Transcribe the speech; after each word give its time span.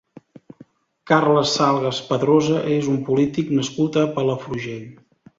Carles 1.09 1.51
Salgas 1.57 1.99
Padrosa 2.07 2.61
és 2.77 2.89
un 2.93 2.97
polític 3.09 3.51
nascut 3.59 3.99
a 4.05 4.07
Palafrugell. 4.17 4.89